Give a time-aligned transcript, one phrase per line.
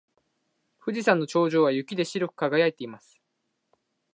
[0.83, 3.21] 富士山の頂上は雪で白く輝いています。